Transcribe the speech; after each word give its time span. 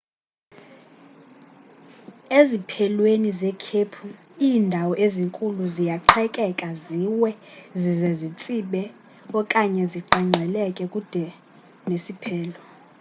eziphelweni 2.39 3.29
zekhephu 3.39 4.05
iindawo 4.45 4.93
ezinkulu 5.05 5.63
ziyaqhekeka 5.75 6.69
ziwe 6.85 7.31
zize 7.81 8.09
zitsibe 8.19 8.83
okanye 9.39 9.83
ziqengqelelkele 9.93 10.87
kude 10.93 11.25
nesiphelo 11.87 12.59